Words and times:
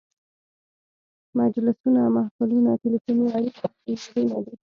مجلسونه، 1.39 2.01
محفلونه، 2.15 2.69
تلیفوني 2.83 3.25
اړیکې 3.37 3.59
او 3.67 3.71
ایمیلونه 3.89 4.37
دي. 4.45 4.53